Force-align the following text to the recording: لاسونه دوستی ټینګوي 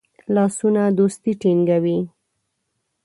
لاسونه 0.33 0.83
دوستی 0.97 1.31
ټینګوي 1.41 1.99